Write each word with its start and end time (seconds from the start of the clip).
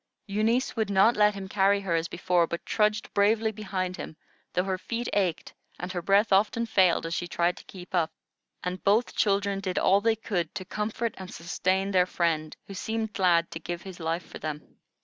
Eunice 0.25 0.75
would 0.75 0.89
not 0.89 1.15
let 1.15 1.35
him 1.35 1.47
carry 1.47 1.81
her 1.81 1.93
as 1.93 2.07
before, 2.07 2.47
but 2.47 2.65
trudged 2.65 3.13
bravely 3.13 3.51
behind 3.51 3.97
him, 3.97 4.17
though 4.53 4.63
her 4.63 4.79
feet 4.79 5.07
ached 5.13 5.53
and 5.77 5.91
her 5.91 6.01
breath 6.01 6.33
often 6.33 6.65
failed 6.65 7.05
as 7.05 7.13
she 7.13 7.27
tried 7.27 7.55
to 7.55 7.63
keep 7.65 7.93
up; 7.93 8.11
and 8.63 8.83
both 8.83 9.15
children 9.15 9.59
did 9.59 9.77
all 9.77 10.01
they 10.01 10.15
could 10.15 10.55
to 10.55 10.65
comfort 10.65 11.13
and 11.19 11.31
sustain 11.31 11.91
their 11.91 12.07
friend, 12.07 12.57
who 12.65 12.73
seemed 12.73 13.13
glad 13.13 13.51
to 13.51 13.59
give 13.59 13.83
his 13.83 13.99
life 13.99 14.25
for 14.25 14.39
them. 14.39 14.77